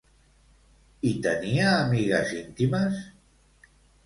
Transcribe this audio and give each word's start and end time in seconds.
I 1.09 1.11
tenia 1.27 1.67
amigues 1.83 2.33
íntimes? 2.39 2.99